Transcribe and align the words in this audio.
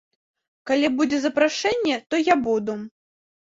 Калі 0.71 0.87
будзе 1.01 1.19
запрашэнне, 1.27 2.01
то 2.09 2.23
я 2.33 2.41
буду. 2.51 2.81